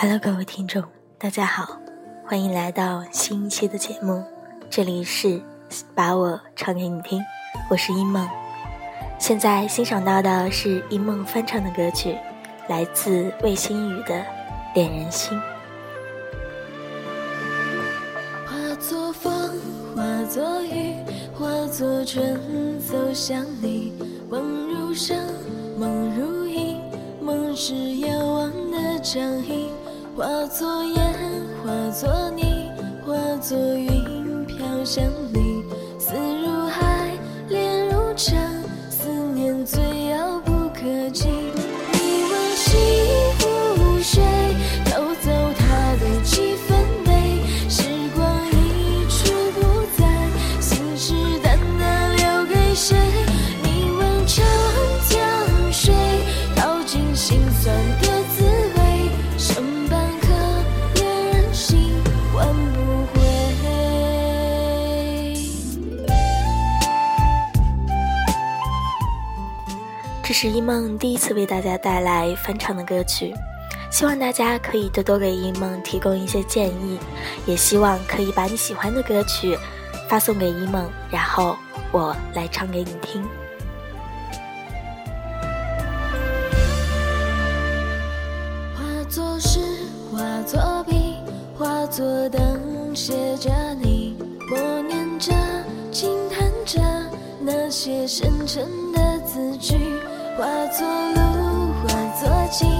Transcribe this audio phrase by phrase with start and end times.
[0.00, 0.80] Hello，各位听众，
[1.18, 1.76] 大家好，
[2.24, 4.22] 欢迎来到新一期的节目。
[4.70, 5.42] 这里是
[5.92, 7.20] 把我唱给你听，
[7.68, 8.28] 我是一梦。
[9.18, 12.16] 现在欣赏到的是一梦翻唱的歌曲，
[12.68, 14.14] 来自魏新雨的
[14.72, 15.36] 《恋人心》。
[18.46, 19.32] 化作风，
[19.96, 20.94] 化作雨，
[21.34, 23.92] 化作春，走向你。
[24.30, 25.18] 梦如声，
[25.76, 26.80] 梦如影，
[27.20, 29.67] 梦是遥望的掌印。
[30.18, 31.14] 化作烟，
[31.62, 32.72] 化作泥，
[33.06, 35.57] 化作云，飘向你。
[70.28, 73.32] 这是一梦第一次为大家带来翻唱的歌曲，
[73.90, 76.98] 希望大家可以多多给一梦提供一些建议，
[77.46, 79.58] 也希望可以把你喜欢的歌曲
[80.06, 81.56] 发送给一梦，然后
[81.90, 83.22] 我来唱给你听。
[88.76, 89.60] 化作诗，
[90.12, 91.16] 化作笔，
[91.56, 93.50] 化作灯，写着
[93.82, 94.14] 你，
[94.50, 95.32] 默念着，
[95.90, 96.82] 轻叹着
[97.40, 99.74] 那些深沉的字句。
[100.38, 101.88] 化作路，化
[102.20, 102.70] 作情，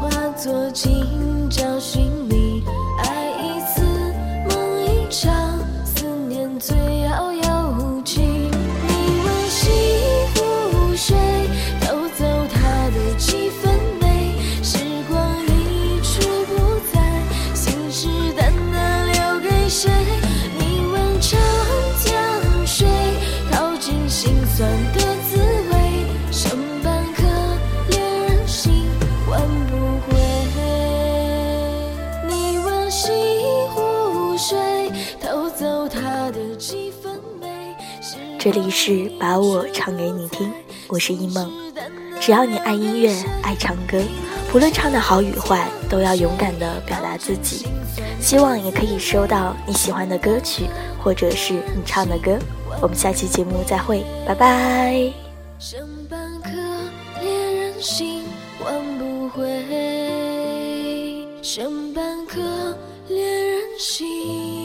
[0.00, 2.10] 化作情，找寻
[38.38, 40.52] 这里是把我唱给你听，
[40.88, 41.50] 我是一梦。
[42.20, 43.10] 只要你爱音乐、
[43.42, 44.02] 爱唱歌，
[44.50, 47.66] 不论唱的好与坏，都要勇敢地表达自己。
[48.20, 50.64] 希望也可以收到你喜欢的歌曲，
[51.02, 52.38] 或者是你唱的歌。
[52.80, 55.12] 我们下期节目再会，拜拜。
[55.58, 56.50] 剩半颗
[57.22, 58.24] 恋人心，
[58.58, 59.44] 换不回。
[61.42, 62.40] 剩半颗
[63.08, 64.63] 恋人心。